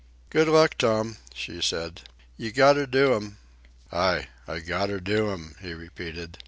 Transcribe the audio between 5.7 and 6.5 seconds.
repeated.